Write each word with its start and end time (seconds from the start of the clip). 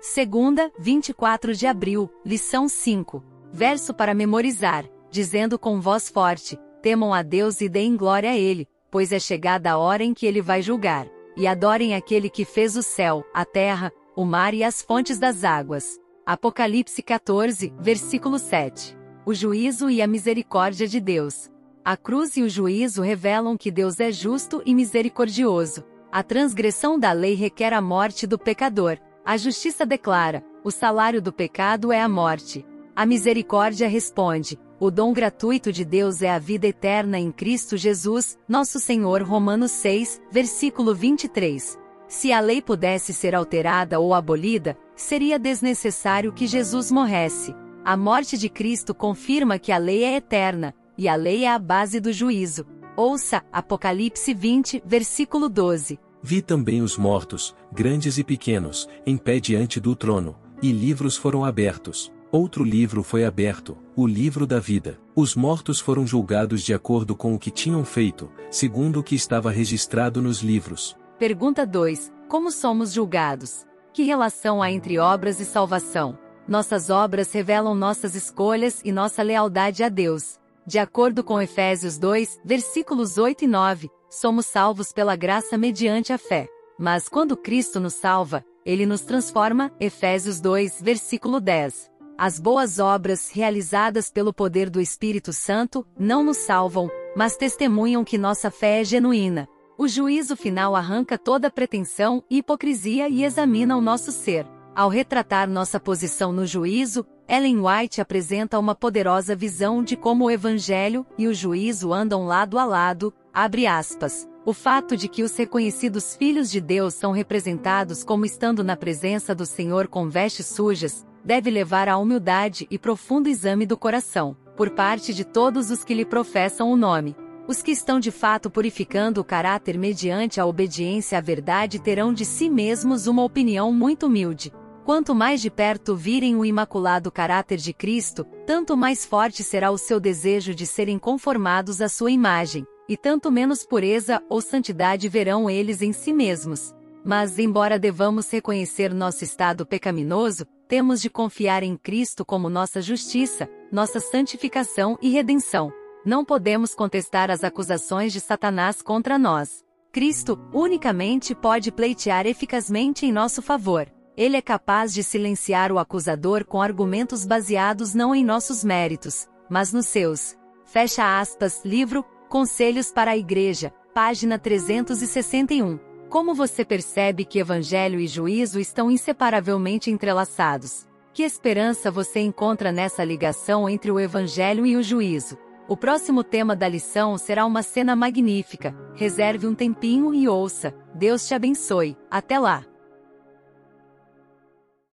Segunda, 0.00 0.72
24 0.78 1.54
de 1.54 1.66
abril, 1.66 2.10
lição 2.24 2.70
5. 2.70 3.22
Verso 3.52 3.92
para 3.92 4.14
memorizar, 4.14 4.86
dizendo 5.10 5.58
com 5.58 5.78
voz 5.78 6.08
forte: 6.08 6.58
Temam 6.80 7.12
a 7.12 7.20
Deus 7.20 7.60
e 7.60 7.68
deem 7.68 7.98
glória 7.98 8.30
a 8.30 8.36
Ele, 8.36 8.66
pois 8.90 9.12
é 9.12 9.18
chegada 9.18 9.72
a 9.72 9.76
hora 9.76 10.02
em 10.02 10.14
que 10.14 10.24
Ele 10.24 10.40
vai 10.40 10.62
julgar. 10.62 11.06
E 11.36 11.46
adorem 11.46 11.94
aquele 11.94 12.30
que 12.30 12.46
fez 12.46 12.76
o 12.76 12.82
céu, 12.82 13.22
a 13.34 13.44
terra, 13.44 13.92
o 14.16 14.24
mar 14.24 14.54
e 14.54 14.64
as 14.64 14.80
fontes 14.80 15.18
das 15.18 15.44
águas. 15.44 16.00
Apocalipse 16.24 17.02
14, 17.02 17.70
versículo 17.78 18.38
7. 18.38 18.96
O 19.26 19.34
juízo 19.34 19.90
e 19.90 20.00
a 20.00 20.06
misericórdia 20.06 20.88
de 20.88 20.98
Deus. 20.98 21.50
A 21.84 21.94
cruz 21.94 22.38
e 22.38 22.42
o 22.42 22.48
juízo 22.48 23.02
revelam 23.02 23.54
que 23.54 23.70
Deus 23.70 24.00
é 24.00 24.10
justo 24.10 24.62
e 24.64 24.74
misericordioso. 24.74 25.84
A 26.10 26.22
transgressão 26.22 26.98
da 26.98 27.12
lei 27.12 27.34
requer 27.34 27.74
a 27.74 27.82
morte 27.82 28.26
do 28.26 28.38
pecador. 28.38 28.98
A 29.30 29.36
justiça 29.36 29.86
declara: 29.86 30.44
o 30.64 30.72
salário 30.72 31.22
do 31.22 31.32
pecado 31.32 31.92
é 31.92 32.00
a 32.00 32.08
morte. 32.08 32.66
A 32.96 33.06
misericórdia 33.06 33.86
responde: 33.86 34.58
o 34.80 34.90
dom 34.90 35.12
gratuito 35.12 35.70
de 35.70 35.84
Deus 35.84 36.20
é 36.20 36.28
a 36.28 36.38
vida 36.40 36.66
eterna 36.66 37.16
em 37.16 37.30
Cristo 37.30 37.76
Jesus, 37.76 38.36
nosso 38.48 38.80
Senhor. 38.80 39.22
Romanos 39.22 39.70
6, 39.70 40.20
versículo 40.32 40.96
23. 40.96 41.78
Se 42.08 42.32
a 42.32 42.40
lei 42.40 42.60
pudesse 42.60 43.14
ser 43.14 43.36
alterada 43.36 44.00
ou 44.00 44.14
abolida, 44.14 44.76
seria 44.96 45.38
desnecessário 45.38 46.32
que 46.32 46.48
Jesus 46.48 46.90
morresse. 46.90 47.54
A 47.84 47.96
morte 47.96 48.36
de 48.36 48.48
Cristo 48.48 48.92
confirma 48.92 49.60
que 49.60 49.70
a 49.70 49.78
lei 49.78 50.02
é 50.02 50.16
eterna, 50.16 50.74
e 50.98 51.08
a 51.08 51.14
lei 51.14 51.44
é 51.44 51.52
a 51.52 51.58
base 51.60 52.00
do 52.00 52.12
juízo. 52.12 52.66
Ouça 52.96 53.44
Apocalipse 53.52 54.34
20, 54.34 54.82
versículo 54.84 55.48
12. 55.48 56.00
Vi 56.22 56.42
também 56.42 56.82
os 56.82 56.98
mortos, 56.98 57.54
grandes 57.72 58.18
e 58.18 58.24
pequenos, 58.24 58.88
em 59.06 59.16
pé 59.16 59.40
diante 59.40 59.80
do 59.80 59.96
trono, 59.96 60.36
e 60.62 60.70
livros 60.70 61.16
foram 61.16 61.44
abertos. 61.44 62.12
Outro 62.30 62.62
livro 62.62 63.02
foi 63.02 63.24
aberto, 63.24 63.76
o 63.96 64.06
livro 64.06 64.46
da 64.46 64.60
vida. 64.60 65.00
Os 65.16 65.34
mortos 65.34 65.80
foram 65.80 66.06
julgados 66.06 66.62
de 66.62 66.72
acordo 66.72 67.16
com 67.16 67.34
o 67.34 67.38
que 67.38 67.50
tinham 67.50 67.84
feito, 67.84 68.30
segundo 68.50 69.00
o 69.00 69.02
que 69.02 69.16
estava 69.16 69.50
registrado 69.50 70.22
nos 70.22 70.40
livros. 70.40 70.96
Pergunta 71.18 71.66
2. 71.66 72.12
Como 72.28 72.52
somos 72.52 72.92
julgados? 72.92 73.66
Que 73.92 74.04
relação 74.04 74.62
há 74.62 74.70
entre 74.70 74.98
obras 74.98 75.40
e 75.40 75.44
salvação? 75.44 76.16
Nossas 76.46 76.88
obras 76.88 77.32
revelam 77.32 77.74
nossas 77.74 78.14
escolhas 78.14 78.80
e 78.84 78.92
nossa 78.92 79.22
lealdade 79.22 79.82
a 79.82 79.88
Deus. 79.88 80.38
De 80.66 80.78
acordo 80.78 81.24
com 81.24 81.40
Efésios 81.40 81.98
2, 81.98 82.40
versículos 82.44 83.18
8 83.18 83.44
e 83.44 83.46
9, 83.46 83.90
somos 84.08 84.46
salvos 84.46 84.92
pela 84.92 85.16
graça 85.16 85.56
mediante 85.56 86.12
a 86.12 86.18
fé. 86.18 86.48
Mas 86.78 87.08
quando 87.08 87.36
Cristo 87.36 87.80
nos 87.80 87.94
salva, 87.94 88.44
ele 88.64 88.86
nos 88.86 89.00
transforma, 89.02 89.72
Efésios 89.80 90.40
2, 90.40 90.80
versículo 90.82 91.40
10. 91.40 91.90
As 92.16 92.38
boas 92.38 92.78
obras 92.78 93.30
realizadas 93.30 94.10
pelo 94.10 94.32
poder 94.32 94.68
do 94.68 94.80
Espírito 94.80 95.32
Santo 95.32 95.86
não 95.98 96.22
nos 96.22 96.36
salvam, 96.36 96.90
mas 97.16 97.36
testemunham 97.36 98.04
que 98.04 98.18
nossa 98.18 98.50
fé 98.50 98.80
é 98.80 98.84
genuína. 98.84 99.48
O 99.78 99.88
juízo 99.88 100.36
final 100.36 100.76
arranca 100.76 101.16
toda 101.16 101.50
pretensão 101.50 102.22
e 102.28 102.38
hipocrisia 102.38 103.08
e 103.08 103.24
examina 103.24 103.76
o 103.76 103.80
nosso 103.80 104.12
ser. 104.12 104.46
Ao 104.74 104.90
retratar 104.90 105.48
nossa 105.48 105.80
posição 105.80 106.30
no 106.30 106.46
juízo, 106.46 107.06
Ellen 107.32 107.60
White 107.60 108.00
apresenta 108.00 108.58
uma 108.58 108.74
poderosa 108.74 109.36
visão 109.36 109.84
de 109.84 109.96
como 109.96 110.24
o 110.24 110.30
evangelho 110.32 111.06
e 111.16 111.28
o 111.28 111.32
juízo 111.32 111.92
andam 111.92 112.26
lado 112.26 112.58
a 112.58 112.64
lado, 112.64 113.14
abre 113.32 113.68
aspas. 113.68 114.28
O 114.44 114.52
fato 114.52 114.96
de 114.96 115.06
que 115.06 115.22
os 115.22 115.36
reconhecidos 115.36 116.16
filhos 116.16 116.50
de 116.50 116.60
Deus 116.60 116.94
são 116.94 117.12
representados 117.12 118.02
como 118.02 118.26
estando 118.26 118.64
na 118.64 118.76
presença 118.76 119.32
do 119.32 119.46
Senhor 119.46 119.86
com 119.86 120.08
vestes 120.08 120.46
sujas, 120.46 121.06
deve 121.24 121.50
levar 121.50 121.88
à 121.88 121.96
humildade 121.98 122.66
e 122.68 122.76
profundo 122.76 123.28
exame 123.28 123.64
do 123.64 123.76
coração, 123.76 124.36
por 124.56 124.70
parte 124.70 125.14
de 125.14 125.24
todos 125.24 125.70
os 125.70 125.84
que 125.84 125.94
lhe 125.94 126.04
professam 126.04 126.68
o 126.68 126.76
nome. 126.76 127.14
Os 127.46 127.62
que 127.62 127.70
estão 127.70 128.00
de 128.00 128.10
fato 128.10 128.50
purificando 128.50 129.20
o 129.20 129.24
caráter 129.24 129.78
mediante 129.78 130.40
a 130.40 130.46
obediência 130.46 131.18
à 131.18 131.20
verdade 131.20 131.78
terão 131.78 132.12
de 132.12 132.24
si 132.24 132.50
mesmos 132.50 133.06
uma 133.06 133.22
opinião 133.22 133.72
muito 133.72 134.06
humilde. 134.06 134.52
Quanto 134.90 135.14
mais 135.14 135.40
de 135.40 135.48
perto 135.48 135.94
virem 135.94 136.34
o 136.34 136.44
imaculado 136.44 137.12
caráter 137.12 137.58
de 137.58 137.72
Cristo, 137.72 138.24
tanto 138.44 138.76
mais 138.76 139.06
forte 139.06 139.44
será 139.44 139.70
o 139.70 139.78
seu 139.78 140.00
desejo 140.00 140.52
de 140.52 140.66
serem 140.66 140.98
conformados 140.98 141.80
à 141.80 141.88
sua 141.88 142.10
imagem, 142.10 142.66
e 142.88 142.96
tanto 142.96 143.30
menos 143.30 143.64
pureza 143.64 144.20
ou 144.28 144.40
santidade 144.40 145.08
verão 145.08 145.48
eles 145.48 145.80
em 145.80 145.92
si 145.92 146.12
mesmos. 146.12 146.74
Mas, 147.04 147.38
embora 147.38 147.78
devamos 147.78 148.28
reconhecer 148.32 148.92
nosso 148.92 149.22
estado 149.22 149.64
pecaminoso, 149.64 150.44
temos 150.66 151.00
de 151.00 151.08
confiar 151.08 151.62
em 151.62 151.76
Cristo 151.76 152.24
como 152.24 152.50
nossa 152.50 152.82
justiça, 152.82 153.48
nossa 153.70 154.00
santificação 154.00 154.98
e 155.00 155.08
redenção. 155.08 155.72
Não 156.04 156.24
podemos 156.24 156.74
contestar 156.74 157.30
as 157.30 157.44
acusações 157.44 158.12
de 158.12 158.18
Satanás 158.18 158.82
contra 158.82 159.16
nós. 159.16 159.62
Cristo, 159.92 160.36
unicamente, 160.52 161.32
pode 161.32 161.70
pleitear 161.70 162.26
eficazmente 162.26 163.06
em 163.06 163.12
nosso 163.12 163.40
favor. 163.40 163.86
Ele 164.20 164.36
é 164.36 164.42
capaz 164.42 164.92
de 164.92 165.02
silenciar 165.02 165.72
o 165.72 165.78
acusador 165.78 166.44
com 166.44 166.60
argumentos 166.60 167.24
baseados 167.24 167.94
não 167.94 168.14
em 168.14 168.22
nossos 168.22 168.62
méritos, 168.62 169.26
mas 169.48 169.72
nos 169.72 169.86
seus. 169.86 170.36
Fecha 170.66 171.18
aspas, 171.18 171.62
livro, 171.64 172.04
Conselhos 172.28 172.92
para 172.92 173.12
a 173.12 173.16
Igreja, 173.16 173.72
página 173.94 174.38
361. 174.38 175.78
Como 176.10 176.34
você 176.34 176.66
percebe 176.66 177.24
que 177.24 177.38
evangelho 177.38 177.98
e 177.98 178.06
juízo 178.06 178.60
estão 178.60 178.90
inseparavelmente 178.90 179.90
entrelaçados? 179.90 180.86
Que 181.14 181.22
esperança 181.22 181.90
você 181.90 182.20
encontra 182.20 182.70
nessa 182.70 183.02
ligação 183.02 183.70
entre 183.70 183.90
o 183.90 183.98
evangelho 183.98 184.66
e 184.66 184.76
o 184.76 184.82
juízo? 184.82 185.38
O 185.66 185.78
próximo 185.78 186.22
tema 186.22 186.54
da 186.54 186.68
lição 186.68 187.16
será 187.16 187.46
uma 187.46 187.62
cena 187.62 187.96
magnífica. 187.96 188.76
Reserve 188.94 189.46
um 189.46 189.54
tempinho 189.54 190.12
e 190.12 190.28
ouça. 190.28 190.74
Deus 190.94 191.26
te 191.26 191.32
abençoe. 191.32 191.96
Até 192.10 192.38
lá! 192.38 192.69